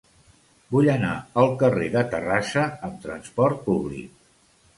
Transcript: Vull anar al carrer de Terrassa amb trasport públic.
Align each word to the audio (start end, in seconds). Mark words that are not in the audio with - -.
Vull 0.75 0.87
anar 0.93 1.11
al 1.41 1.53
carrer 1.63 1.89
de 1.97 2.03
Terrassa 2.15 2.65
amb 2.89 2.99
trasport 3.05 3.63
públic. 3.69 4.27